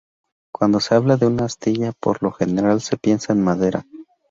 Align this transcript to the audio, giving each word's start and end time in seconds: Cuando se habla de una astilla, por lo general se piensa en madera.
Cuando 0.51 0.79
se 0.79 0.95
habla 0.95 1.15
de 1.15 1.27
una 1.27 1.45
astilla, 1.45 1.91
por 1.91 2.23
lo 2.23 2.31
general 2.31 2.81
se 2.81 2.97
piensa 2.97 3.33
en 3.33 3.43
madera. 3.43 3.85